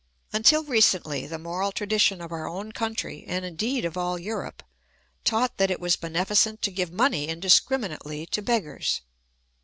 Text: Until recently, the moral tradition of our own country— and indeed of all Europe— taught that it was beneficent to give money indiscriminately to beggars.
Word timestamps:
Until 0.33 0.63
recently, 0.63 1.27
the 1.27 1.37
moral 1.37 1.71
tradition 1.71 2.21
of 2.21 2.31
our 2.31 2.47
own 2.47 2.71
country— 2.71 3.23
and 3.27 3.45
indeed 3.45 3.85
of 3.85 3.95
all 3.97 4.17
Europe— 4.17 4.63
taught 5.23 5.57
that 5.57 5.69
it 5.69 5.79
was 5.79 5.95
beneficent 5.95 6.63
to 6.63 6.71
give 6.71 6.91
money 6.91 7.27
indiscriminately 7.27 8.25
to 8.25 8.41
beggars. 8.41 9.01